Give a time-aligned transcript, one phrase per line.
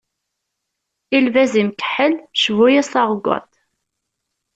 [1.15, 3.51] I lbaz imkeḥḥel, cbu-yas taɣeggaṭ.